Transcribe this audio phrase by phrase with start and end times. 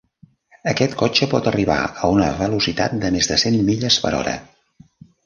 [0.69, 4.35] Aquest cotxe pot arribar a una velocitat de més de cent milles per hora.